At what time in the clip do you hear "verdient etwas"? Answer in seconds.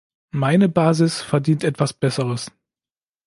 1.21-1.93